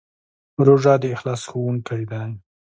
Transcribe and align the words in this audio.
روژه 0.65 0.93
د 1.01 1.03
اخلاص 1.15 1.41
ښوونکی 1.49 2.03
دی. 2.11 2.29